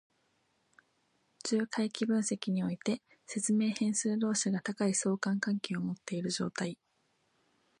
[1.43, 6.79] 重回帰分析において、説明変数同士が高い相関関係を持っている状態。